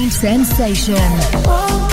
Mind 0.00 0.12
Sensation. 0.14 1.89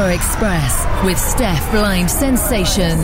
Express 0.00 0.86
with 1.04 1.18
Steph 1.18 1.60
Blind 1.70 2.08
Sensation. 2.08 2.96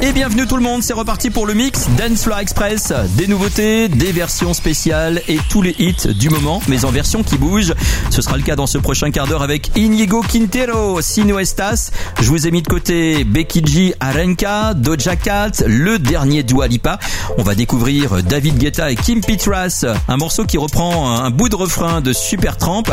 Et 0.00 0.12
bienvenue 0.12 0.46
tout 0.46 0.56
le 0.56 0.62
monde, 0.62 0.82
c'est 0.82 0.94
reparti 0.94 1.28
pour 1.28 1.46
le 1.46 1.52
mix 1.52 1.86
Dance 1.98 2.22
Floor 2.22 2.38
Express. 2.38 2.94
Des 3.18 3.26
nouveautés, 3.26 3.88
des 3.88 4.10
versions 4.12 4.54
spéciales 4.54 5.20
et 5.28 5.38
tous 5.50 5.60
les 5.60 5.76
hits 5.78 6.14
du 6.18 6.30
moment, 6.30 6.62
mais 6.66 6.86
en 6.86 6.90
version 6.90 7.22
qui 7.22 7.36
bouge. 7.36 7.74
Ce 8.08 8.22
sera 8.22 8.38
le 8.38 8.42
cas 8.42 8.56
dans 8.56 8.66
ce 8.66 8.78
prochain 8.78 9.10
quart 9.10 9.26
d'heure 9.26 9.42
avec 9.42 9.76
Inigo 9.76 10.22
Quintero, 10.22 11.02
Sino 11.02 11.38
Estas. 11.38 11.90
Je 12.20 12.30
vous 12.30 12.46
ai 12.46 12.52
mis 12.52 12.62
de 12.62 12.68
côté 12.68 13.24
Becky 13.24 13.62
G, 13.66 13.94
Arenka, 14.00 14.72
Doja 14.72 15.16
Cat, 15.16 15.62
le 15.66 15.98
dernier 15.98 16.42
Dua 16.42 16.68
Lipa. 16.68 16.98
On 17.36 17.42
va 17.42 17.54
découvrir 17.54 18.22
David 18.22 18.56
Guetta 18.56 18.90
et 18.90 18.96
Kim 18.96 19.20
Petras, 19.20 19.84
un 20.08 20.16
morceau 20.16 20.46
qui 20.46 20.56
reprend 20.56 21.18
un 21.18 21.28
bout 21.30 21.50
de 21.50 21.56
refrain 21.56 22.00
de 22.00 22.14
Supertramp. 22.14 22.84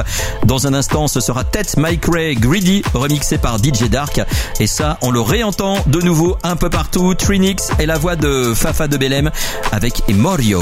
Dans 0.46 0.68
un 0.68 0.74
instant, 0.74 1.08
ce 1.08 1.22
sera 1.22 1.46
Ted 1.46 1.70
Mike 1.78 2.06
Ray 2.12 2.36
Greedy, 2.36 2.84
remixé 3.06 3.38
par 3.38 3.58
DJ 3.58 3.84
Dark. 3.90 4.22
Et 4.60 4.68
ça, 4.68 4.98
on 5.02 5.12
le 5.12 5.22
réentend 5.22 5.78
de 5.86 6.02
nouveau 6.02 6.38
un 6.44 6.56
peu 6.56 6.70
partout. 6.70 7.14
Trinix 7.14 7.70
et 7.80 7.86
la 7.86 7.98
voix 7.98 8.16
de 8.16 8.54
Fafa 8.56 8.88
de 8.88 8.98
Belém 8.98 9.30
avec 9.72 10.02
Emorio. 10.08 10.62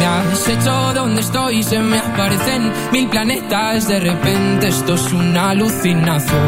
¿Qué 0.00 0.06
me 0.06 0.32
has 0.32 0.48
hecho? 0.48 0.94
¿Dónde 0.94 1.20
estoy? 1.20 1.62
Se 1.62 1.78
me 1.78 1.98
aparecen 1.98 2.72
mil 2.90 3.06
planetas. 3.08 3.86
De 3.86 4.00
repente 4.00 4.68
esto 4.68 4.94
es 4.94 5.12
una 5.12 5.50
alucinación. 5.50 6.40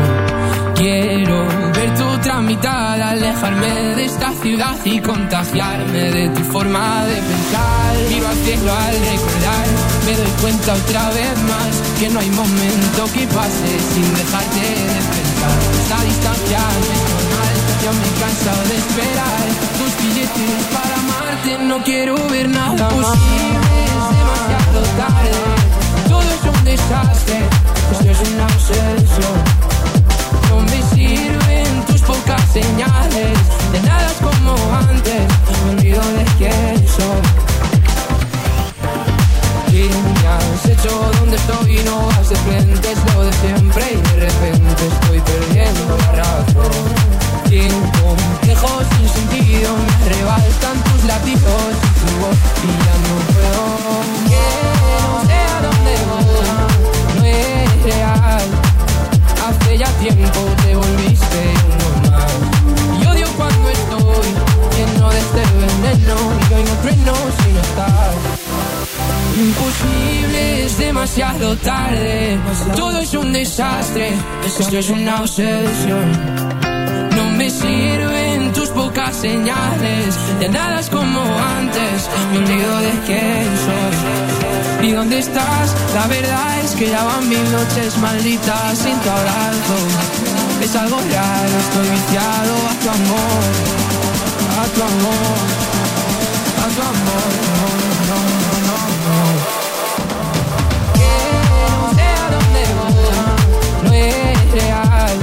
Quiero 0.75 1.47
ver 1.75 1.94
tu 1.94 2.18
tramitada, 2.23 3.11
alejarme 3.11 3.94
de 3.97 4.04
esta 4.06 4.32
ciudad 4.40 4.75
y 4.87 5.00
contagiarme 5.00 6.11
de 6.12 6.30
tu 6.30 6.42
forma 6.44 7.04
de 7.04 7.16
pensar. 7.16 7.94
Miro 8.09 8.26
al 8.26 8.37
cielo 8.37 8.73
al 8.73 8.97
recordar, 9.12 9.66
me 10.06 10.16
doy 10.16 10.32
cuenta 10.40 10.73
otra 10.73 11.11
vez 11.11 11.38
más 11.52 11.73
que 12.00 12.09
no 12.09 12.21
hay 12.21 12.30
momento 12.30 13.04
que 13.12 13.26
pase 13.26 13.71
sin 13.92 14.14
dejarte 14.14 14.61
de 14.61 15.00
pensar. 15.12 15.59
Esta 15.82 16.04
distancia 16.04 16.59
no 16.59 16.88
es 16.97 17.04
normal, 17.12 17.54
ya 17.85 17.92
me 17.92 18.04
he 18.09 18.14
cansado 18.18 18.62
de 18.64 18.76
esperar 18.78 19.44
tus 19.76 19.92
billetes 20.02 20.66
para 20.73 21.12
No 21.42 21.82
quiero 21.82 22.14
ver 22.28 22.49
nada 22.49 22.88
más. 22.90 23.14
Es 23.14 23.28
demasiado 24.16 24.80
tarde. 24.96 25.30
Todo 26.08 26.22
es 26.22 26.56
un 26.56 26.64
desastre, 26.64 27.38
esto 27.90 28.11
es 28.11 28.20
una 28.30 28.44
obsesión. 28.44 29.38
No 30.50 30.61
me 30.61 30.82
sirven 30.94 31.84
tus 31.88 32.00
pocas 32.02 32.40
señales, 32.52 33.38
de 33.72 33.80
nada 33.82 34.06
es 34.06 34.18
como 34.18 34.54
antes, 34.88 35.26
me 35.64 35.70
olvido 35.72 36.00
de 36.00 36.25
quién 36.38 36.88
soy. 36.88 37.22
Y 39.72 39.88
me 39.88 40.28
has 40.28 40.66
hecho 40.66 41.11
donde 41.18 41.37
estoy 41.37 41.76
y 41.76 41.84
no 41.84 42.06
vas 42.06 42.28
de 42.28 42.37
frente, 42.37 42.92
es 42.92 43.14
lo 43.14 43.25
de 43.25 43.32
siempre 43.32 43.91
demasiado 71.03 71.57
tarde. 71.57 72.39
Todo 72.77 73.01
es 73.01 73.12
un 73.15 73.33
desastre. 73.33 74.12
Esto 74.47 74.79
es 74.79 74.89
una 74.89 75.21
obsesión. 75.21 76.12
No 77.17 77.31
me 77.37 77.51
sirven 77.51 78.53
tus 78.53 78.62
pocas 78.92 79.16
señales. 79.16 80.16
De 80.38 80.49
nada 80.49 80.80
es 80.80 80.88
como 80.90 81.20
antes. 81.58 82.08
Me 82.30 82.38
olvido 82.38 82.78
de 82.78 82.90
quién 83.06 83.46
soy. 83.64 84.87
¿Y 84.88 84.92
dónde 84.92 85.18
estás? 85.18 85.75
La 85.94 86.06
verdad 86.08 86.58
es 86.64 86.72
que 86.72 86.90
ya 86.90 87.04
van 87.04 87.28
mil 87.28 87.52
noches 87.52 87.96
malditas 87.99 88.78
sin 88.78 88.99
tu 89.00 89.11
abrazo. 89.11 89.76
Es 90.61 90.75
algo 90.76 90.99
real, 91.00 91.49
estoy 91.61 91.88
viciado 91.90 92.54
a 92.70 92.75
tu 92.82 92.88
amor. 92.90 93.42
A 94.61 94.64
tu 94.75 94.82
amor. 94.82 95.38
A 96.64 96.68
tu 96.75 96.82
amor. 96.92 97.30
Que 100.99 101.12
no 101.49 101.94
sé 101.96 102.02
a 102.02 102.30
dónde 102.34 102.62
voy, 102.78 103.84
no 103.84 103.92
es 103.92 104.52
real. 104.52 105.16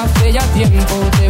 Hace 0.00 0.32
ya 0.32 0.42
tiempo 0.52 0.94
te 1.18 1.27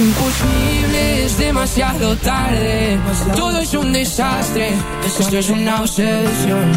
Imposible, 0.00 1.26
es 1.26 1.36
demasiado 1.36 2.16
tarde. 2.16 2.98
Todo 3.36 3.58
es 3.58 3.74
un 3.74 3.92
desastre. 3.92 4.72
Esto 5.04 5.36
es 5.36 5.50
una 5.50 5.82
obsesión. 5.82 6.72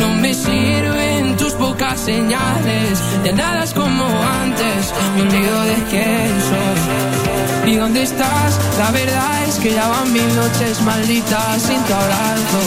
No 0.00 0.08
me 0.22 0.32
sirven 0.32 1.36
tus 1.36 1.52
pocas 1.52 2.00
señales. 2.00 2.98
De 3.24 3.32
nada 3.34 3.64
es 3.64 3.74
como 3.74 4.06
antes. 4.42 4.94
Me 5.16 5.22
olvido 5.22 5.60
de 5.64 5.74
quién 5.90 6.30
soy. 6.48 7.72
¿Y 7.72 7.76
dónde 7.76 8.04
estás? 8.04 8.58
La 8.78 8.90
verdad 8.90 9.44
es 9.46 9.56
que 9.56 9.74
ya 9.74 9.86
van 9.86 10.10
mil 10.10 10.34
noches 10.34 10.80
malditas 10.80 11.60
sin 11.60 11.80
tu 11.84 11.92
abrazo. 11.92 12.60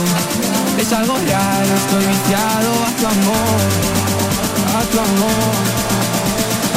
Es 0.78 0.94
algo 0.94 1.16
real, 1.18 1.66
estoy 1.82 2.06
viciado 2.06 2.72
a 2.86 2.92
tu 3.00 3.08
amor. 3.08 3.60
A 4.78 4.82
tu 4.92 5.00
amor. 5.00 5.56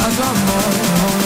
A 0.03 0.09
tu 0.15 0.23
amor. 0.23 1.20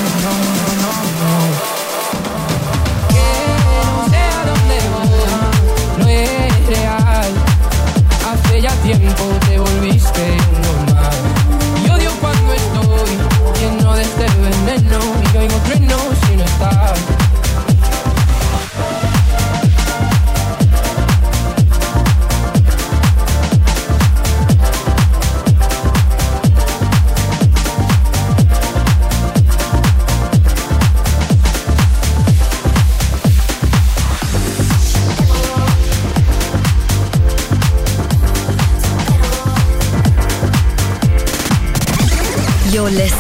Hace 6.68 8.60
ya 8.60 8.72
tiempo 8.82 9.24
te 9.48 9.60
volviste 9.60 10.38
más. 10.92 11.16
Y 11.86 11.90
odio 11.92 12.10
cuando 12.20 12.54
estoy 12.54 13.20
lleno 13.60 13.94
de 13.94 14.02
este 14.02 14.24
veneno 14.24 15.00
y 15.32 15.38
oigo 15.38 15.58
trueno 15.60 15.98
si 16.26 16.36
no 16.36 16.44
estás. 16.44 17.15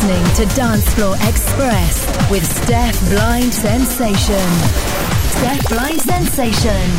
Listening 0.05 0.47
to 0.47 0.55
Dance 0.55 0.93
Floor 0.93 1.15
Express 1.21 2.29
with 2.29 2.45
Steph 2.45 2.99
Blind 3.09 3.53
Sensation. 3.53 4.49
Steph 5.29 5.67
Blind 5.69 6.01
Sensation. 6.01 6.89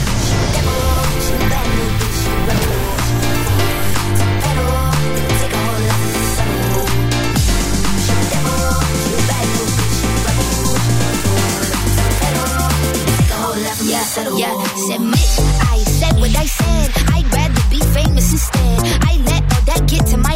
Yeah, 14.17 14.53
yeah, 14.53 14.65
said 14.89 15.01
Mitch, 15.01 15.39
I 15.61 15.79
said 15.79 16.17
what 16.17 16.35
I 16.37 16.47
said. 16.47 16.91
I'd 17.13 17.27
rather 17.33 17.63
be 17.71 17.81
famous 17.93 18.33
instead. 18.33 18.81
I 19.03 19.19
let 19.27 19.43
all 19.55 19.63
that 19.67 19.87
get 19.89 20.07
to 20.07 20.17
my 20.17 20.36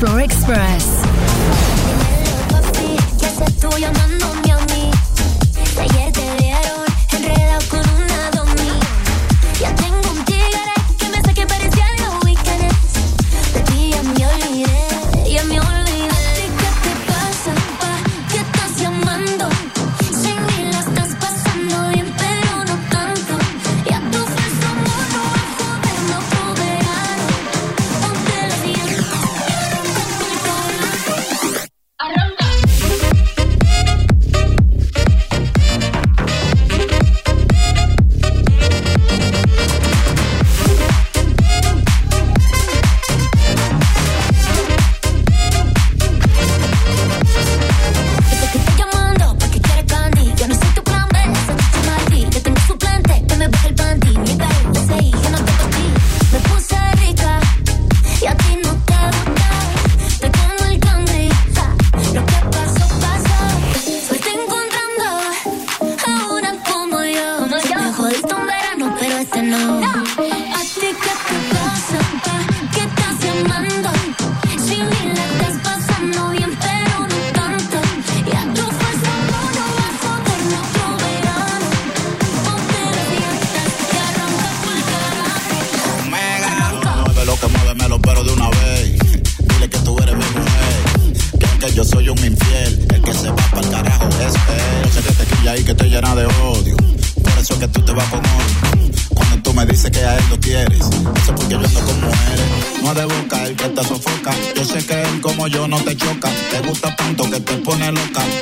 Floor 0.00 0.20
Express. 0.20 1.00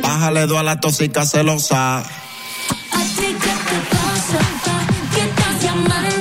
Bájale 0.02 0.46
dos 0.46 0.58
a 0.58 0.62
la 0.62 0.80
tóxica 0.80 1.24
celosa. 1.24 1.98
A 1.98 2.02
ti 3.16 3.28
que 3.42 3.54
te 3.68 3.78
pasa, 3.90 4.40
que 5.14 5.20
estás 5.20 5.62
llamando. 5.62 6.17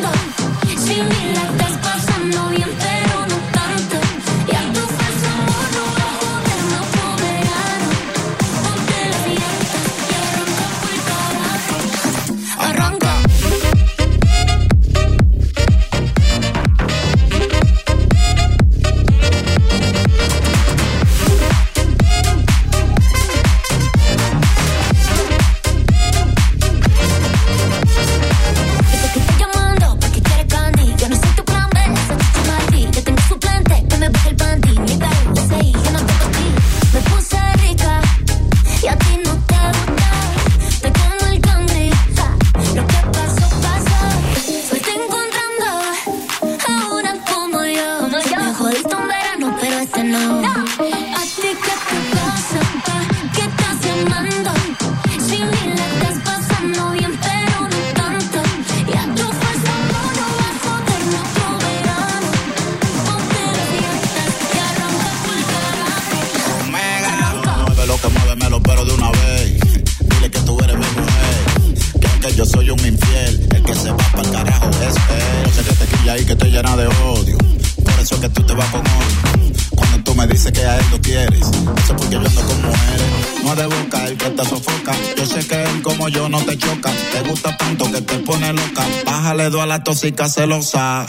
tóxica, 89.87 90.27
celosa. 90.27 91.07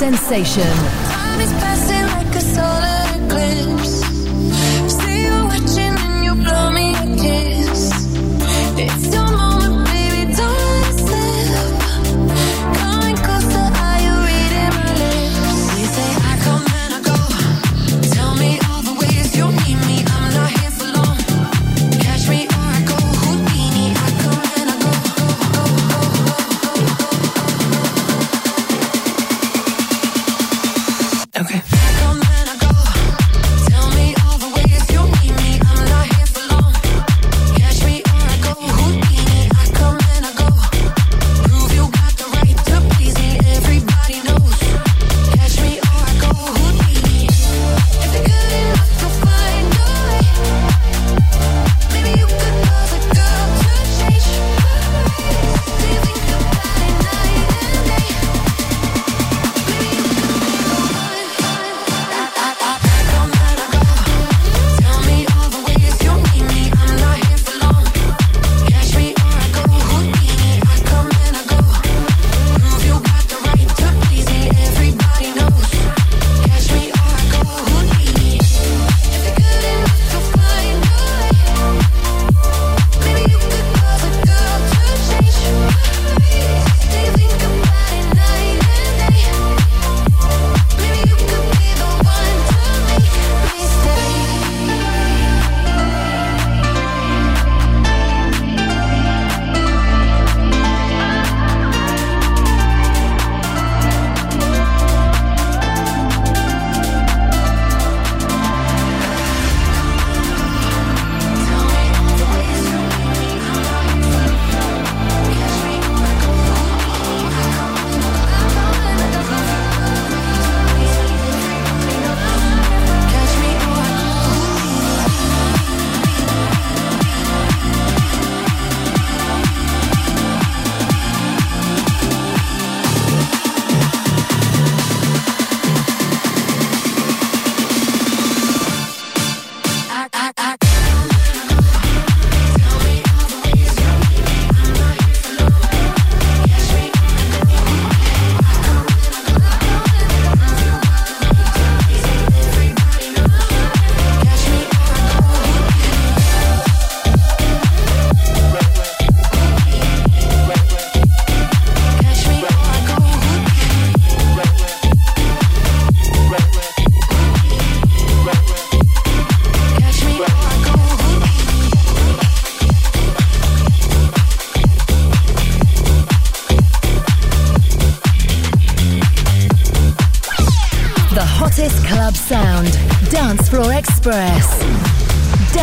sensation. 0.00 0.99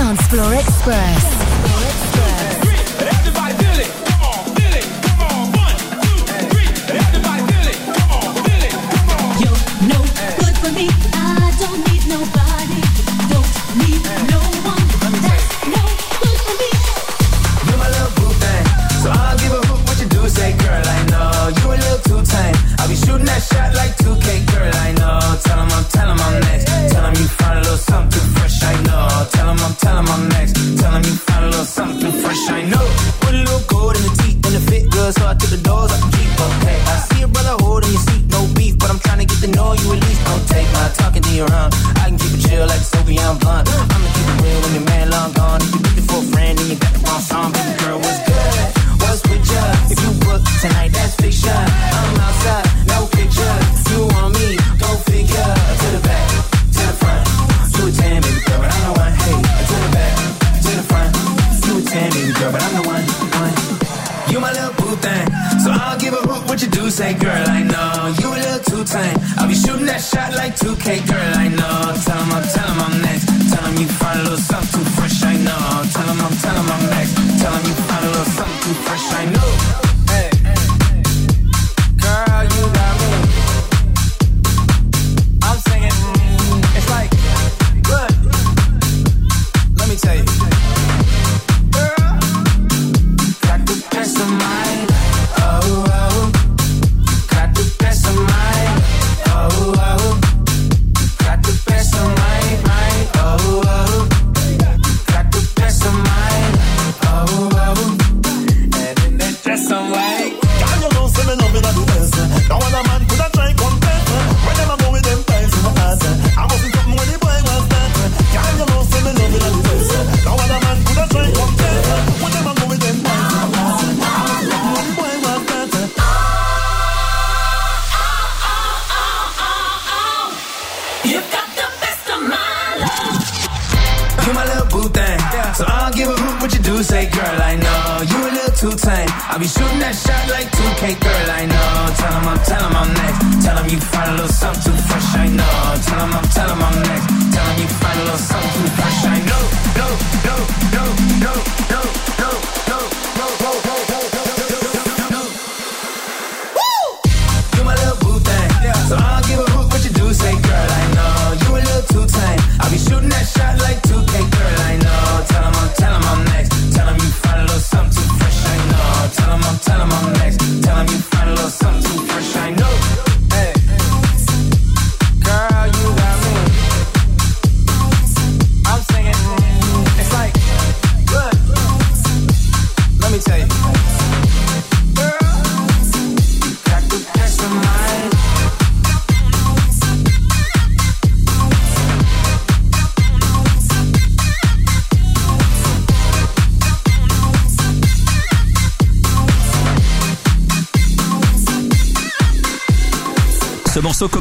Dance 0.07 0.25
Floor 0.27 0.53
Express. 0.53 1.96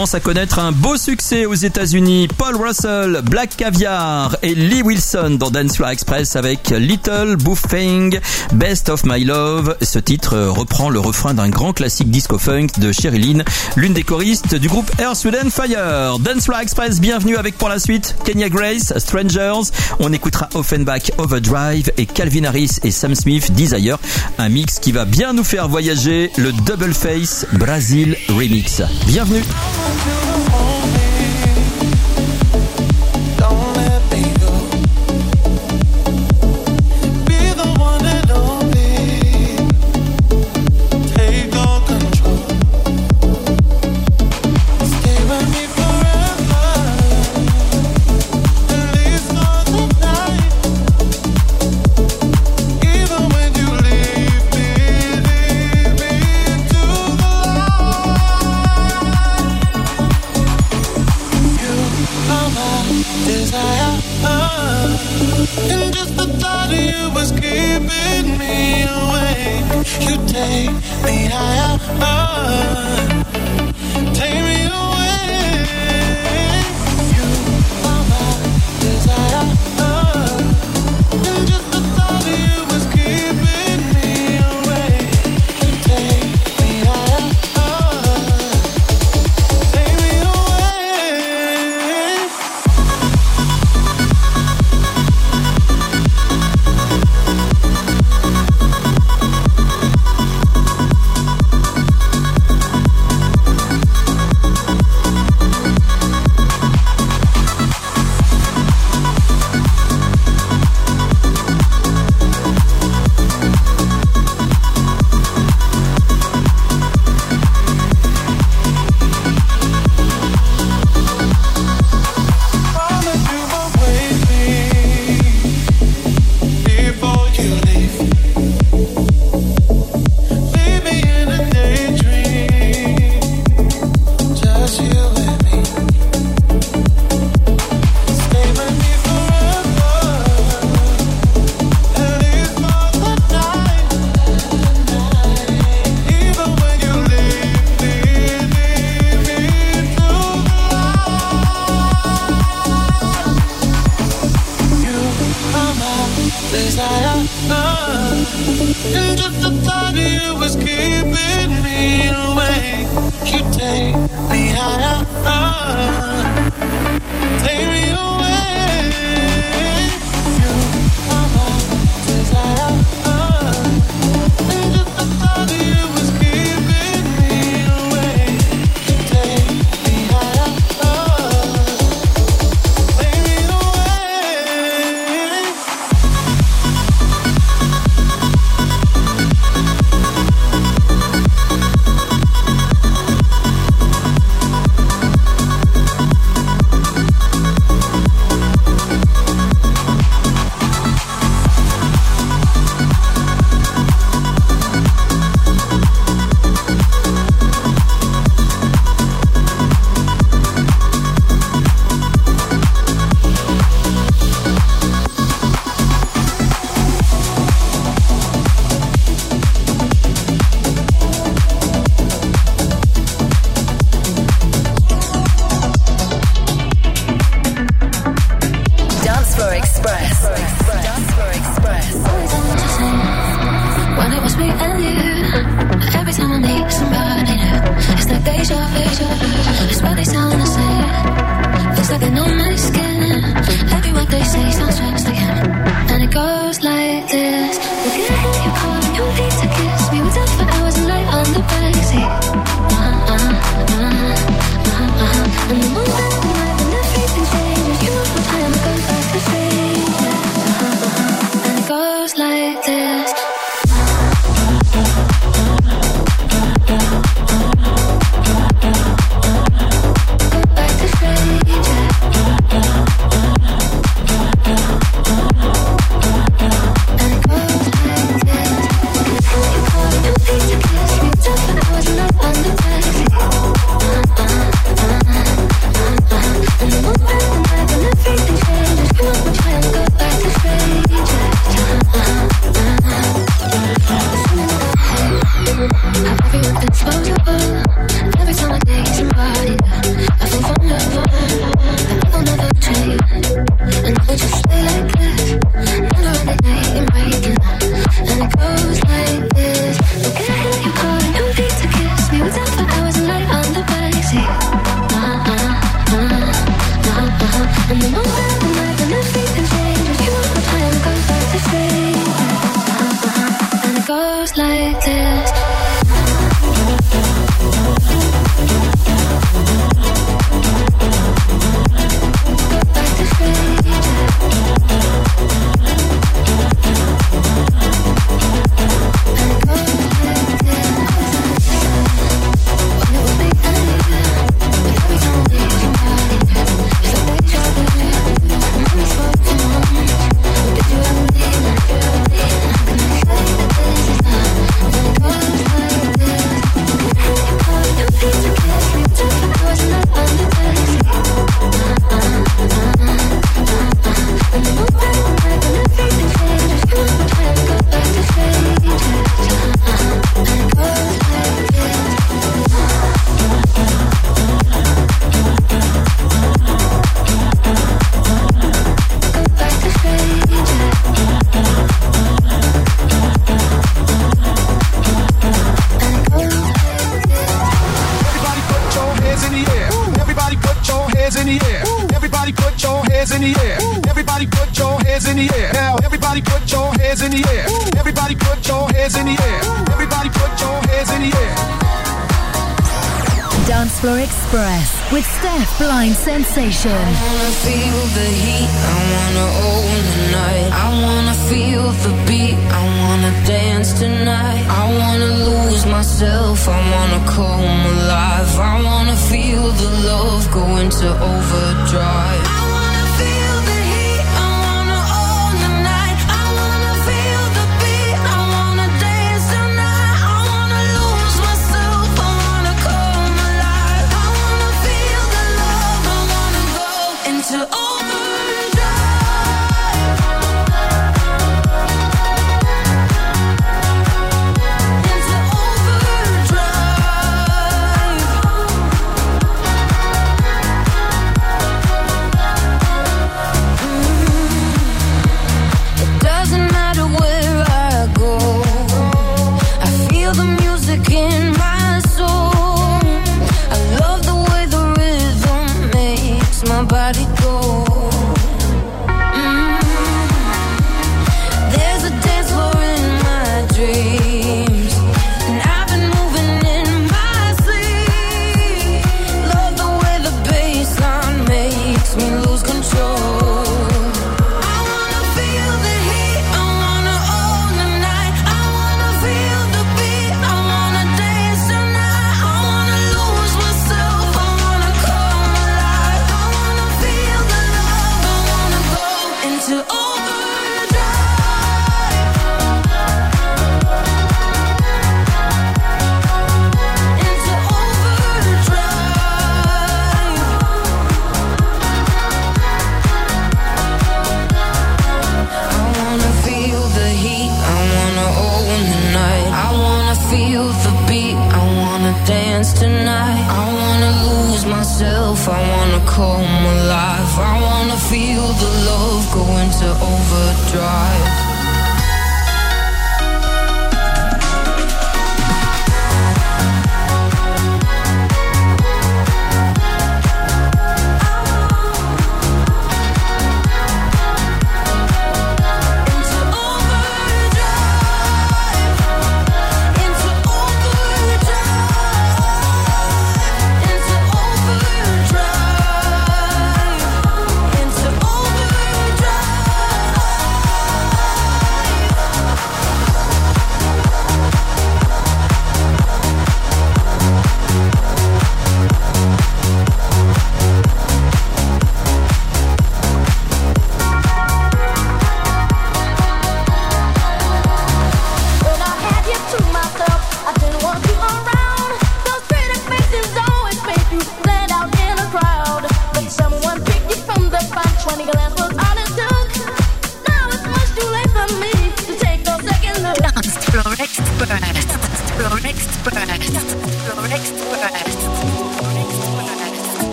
à 0.00 0.20
connaître 0.20 0.58
un 0.58 0.72
beau 0.72 0.96
succès 0.96 1.44
aux 1.44 1.54
États-Unis. 1.54 2.26
Paul 2.38 2.56
Russell, 2.56 3.20
Black 3.22 3.54
Caviar 3.54 4.34
et 4.42 4.54
Lee 4.54 4.80
Wilson 4.80 5.36
dans 5.38 5.50
Dance 5.50 5.76
Floor 5.76 5.90
Express 5.90 6.36
avec 6.36 6.70
Little 6.70 7.36
Buffing, 7.36 8.18
Best 8.54 8.88
of 8.88 9.04
My 9.04 9.22
Love. 9.22 9.76
Ce 9.82 9.98
titre 9.98 10.38
reprend 10.38 10.88
le 10.88 11.00
refrain 11.00 11.34
d'un 11.34 11.50
grand 11.50 11.74
classique 11.74 12.10
disco 12.10 12.38
funk 12.38 12.68
de 12.78 12.92
Sherry 12.92 13.18
Lynn, 13.18 13.44
l'une 13.76 13.92
des 13.92 14.02
choristes 14.02 14.54
du 14.54 14.68
groupe 14.68 14.90
Air 14.98 15.14
Sweden 15.14 15.50
Fire. 15.50 16.18
Dance 16.18 16.44
Floor 16.44 16.60
Express, 16.60 16.98
bienvenue 16.98 17.36
avec 17.36 17.58
pour 17.58 17.68
la 17.68 17.78
suite 17.78 18.16
Kenya 18.24 18.48
Grace, 18.48 18.94
Strangers. 18.96 19.70
On 19.98 20.14
écoutera 20.14 20.48
Offenbach 20.54 21.12
Overdrive 21.18 21.92
et 21.98 22.06
Calvin 22.06 22.44
Harris 22.44 22.78
et 22.84 22.90
Sam 22.90 23.14
Smith 23.14 23.52
Desire. 23.52 23.98
Un 24.38 24.48
mix 24.48 24.78
qui 24.78 24.92
va 24.92 25.04
bien 25.04 25.34
nous 25.34 25.44
faire 25.44 25.68
voyager 25.68 26.30
le 26.38 26.52
Double 26.52 26.94
Face 26.94 27.44
Brazil 27.52 28.16
Remix. 28.30 28.80
Bienvenue. 29.06 29.42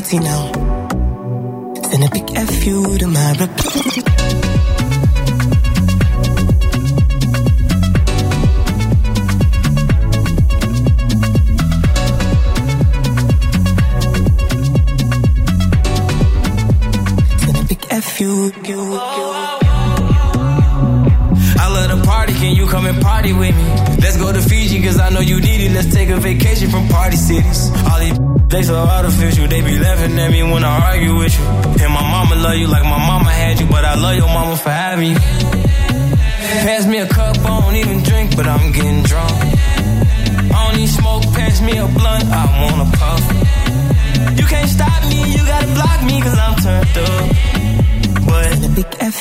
now. 0.00 0.52
Send 1.90 2.04
a 2.04 2.10
big 2.10 2.30
F 2.34 2.66
you 2.66 2.98
to 2.98 3.06
my 3.06 3.32
reply. 3.32 3.89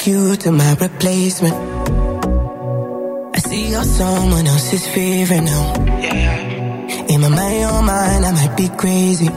you 0.10 0.36
to 0.36 0.52
my 0.52 0.74
replacement. 0.74 1.56
I 3.36 3.40
see 3.48 3.70
you're 3.72 3.84
someone 3.84 4.48
else's 4.48 4.86
favorite 4.88 5.42
now. 5.42 5.66
In 7.14 7.22
my 7.22 7.30
mind, 7.30 7.60
your 7.60 7.82
mind, 7.84 8.26
I 8.26 8.32
might 8.40 8.56
be 8.58 8.68
crazy. 8.70 9.30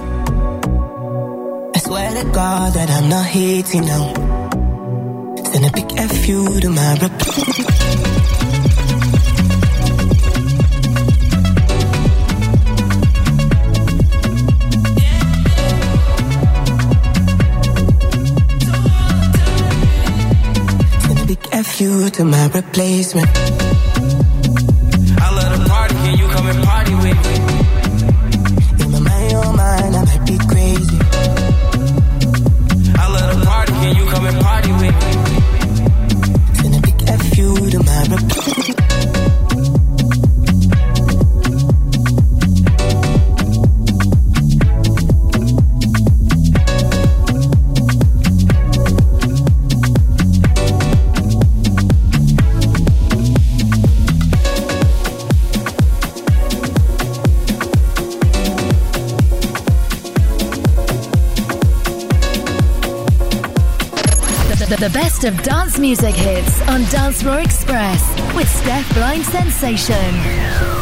I 1.76 1.78
swear 1.86 2.10
to 2.18 2.24
God 2.30 2.72
that 2.76 2.88
I'm 2.90 3.08
not 3.08 3.26
hating 3.26 3.84
now. 3.84 4.06
Send 5.50 5.64
a 5.66 5.72
big 5.78 5.88
F 5.98 6.28
you 6.28 6.60
to 6.60 6.70
my 6.70 6.92
replacement. 7.04 8.21
you 21.82 22.08
to 22.10 22.24
my 22.24 22.46
replacement. 22.48 23.61
best 65.22 65.38
of 65.38 65.44
dance 65.44 65.78
music 65.78 66.14
hits 66.14 66.60
on 66.62 66.82
Dance 66.84 67.22
Floor 67.22 67.40
Express 67.40 68.02
with 68.34 68.48
Steph 68.48 68.92
Blind 68.94 69.24
Sensation. 69.24 70.81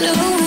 know 0.00 0.39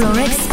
Florex 0.00 0.48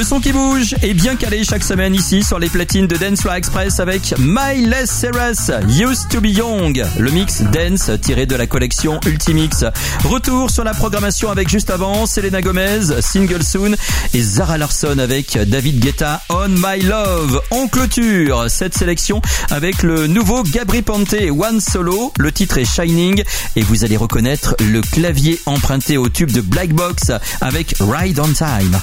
Le 0.00 0.06
son 0.06 0.18
qui 0.18 0.32
bouge 0.32 0.74
est 0.80 0.94
bien 0.94 1.14
calé 1.14 1.44
chaque 1.44 1.62
semaine 1.62 1.94
ici 1.94 2.22
sur 2.22 2.38
les 2.38 2.48
platines 2.48 2.86
de 2.86 2.96
Dance 2.96 3.26
Express 3.26 3.80
avec 3.80 4.14
Miles 4.18 4.74
Cyrus, 4.86 5.50
Used 5.78 6.08
to 6.08 6.22
be 6.22 6.28
Young, 6.28 6.82
le 6.98 7.10
mix 7.10 7.42
dance 7.42 7.90
tiré 8.00 8.24
de 8.24 8.34
la 8.34 8.46
collection 8.46 8.98
Ultimix. 9.04 9.62
Retour 10.04 10.50
sur 10.50 10.64
la 10.64 10.72
programmation 10.72 11.30
avec 11.30 11.50
juste 11.50 11.68
avant 11.68 12.06
Selena 12.06 12.40
Gomez, 12.40 13.02
Single 13.02 13.42
Soon 13.42 13.76
et 14.14 14.22
Zara 14.22 14.56
Larson 14.56 14.98
avec 14.98 15.36
David 15.36 15.80
Guetta, 15.80 16.22
On 16.30 16.48
My 16.48 16.80
Love. 16.80 17.42
On 17.50 17.68
clôture 17.68 18.46
cette 18.48 18.74
sélection 18.74 19.20
avec 19.50 19.82
le 19.82 20.06
nouveau 20.06 20.42
Gabri 20.44 20.80
Ponte 20.80 21.12
One 21.12 21.60
Solo. 21.60 22.10
Le 22.18 22.32
titre 22.32 22.56
est 22.56 22.64
Shining 22.64 23.22
et 23.54 23.60
vous 23.60 23.84
allez 23.84 23.98
reconnaître 23.98 24.56
le 24.60 24.80
clavier 24.80 25.38
emprunté 25.44 25.98
au 25.98 26.08
tube 26.08 26.30
de 26.30 26.40
Black 26.40 26.70
Box 26.70 27.12
avec 27.42 27.74
Ride 27.80 28.18
on 28.18 28.32
Time. 28.32 28.80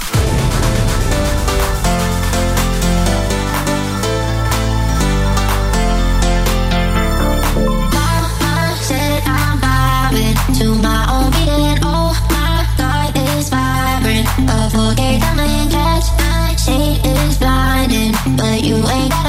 You 18.68 18.76
ain't 18.76 19.10
got 19.10 19.27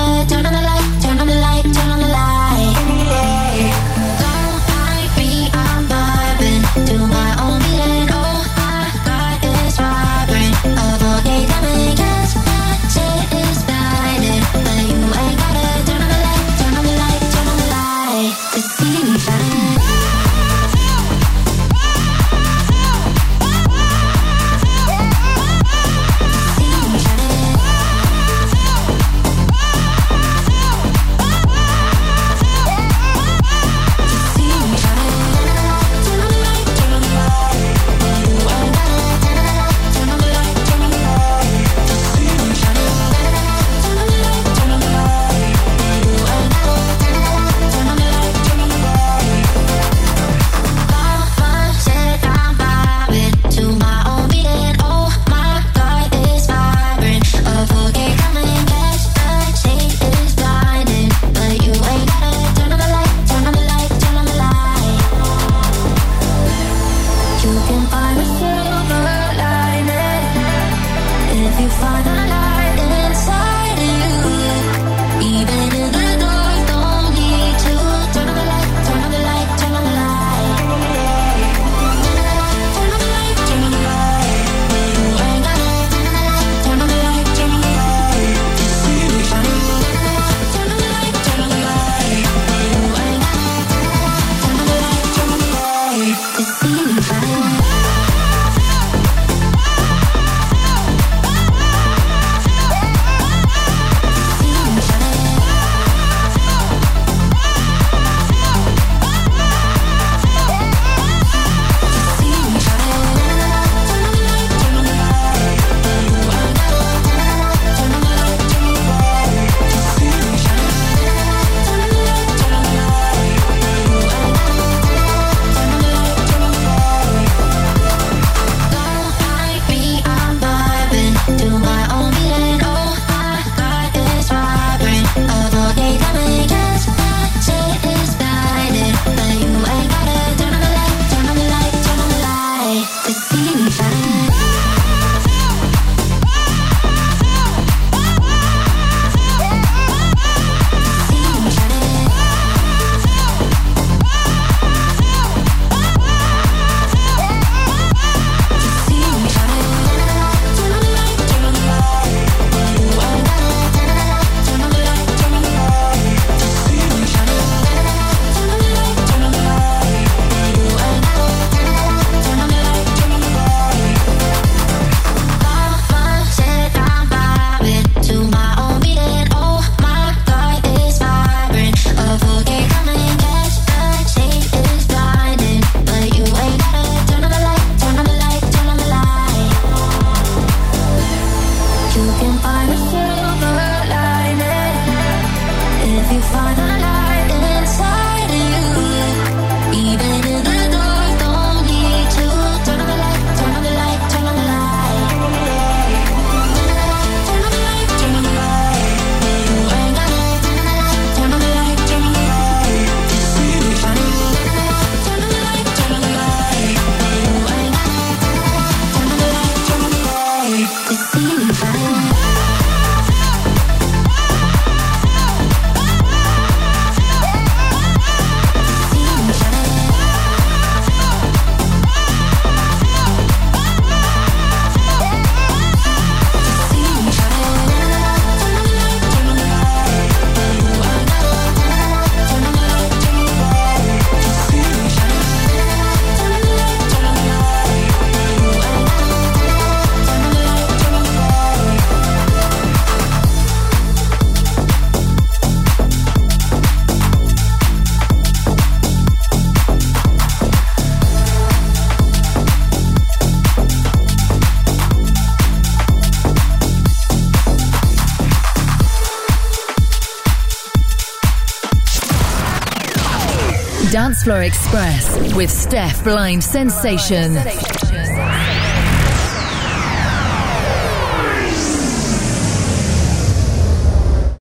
Express 274.36 275.34
with 275.34 275.50
Steph 275.50 276.04
Blind 276.04 276.44
Sensation. 276.44 277.77